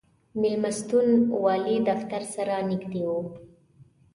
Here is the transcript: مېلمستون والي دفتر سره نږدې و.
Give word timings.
مېلمستون 0.41 1.07
والي 1.43 1.77
دفتر 1.89 2.21
سره 2.33 2.55
نږدې 2.69 3.03
و. 3.07 3.11